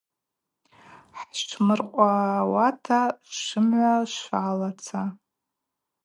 Хӏшвмыркъвауата 1.17 3.01
швымгӏва 3.37 3.91
швалаца. 4.13 5.01